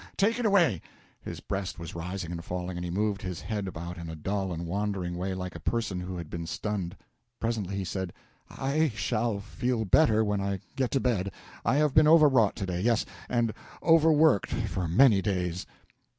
[0.17, 0.81] take it away!"
[1.21, 4.51] His breast was rising and falling, and he moved his head about in a dull
[4.51, 6.97] and wandering way, like a person who had been stunned.
[7.39, 8.11] Presently he said,
[8.49, 11.31] "I shall feel better when I get to bed;
[11.63, 13.53] I have been overwrought to day; yes, and
[13.83, 15.67] over worked for many days."